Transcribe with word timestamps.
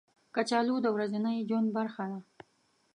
کچالو 0.35 0.75
د 0.81 0.87
ورځني 0.95 1.35
ژوند 1.47 1.67
برخه 1.77 2.03
ده 2.11 2.19